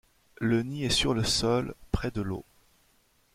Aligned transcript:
Le 0.39 0.63
nid 0.63 0.85
est 0.85 0.89
sur 0.89 1.13
le 1.13 1.23
sol 1.23 1.75
près 1.91 2.09
de 2.09 2.23
l'eau. 2.23 2.43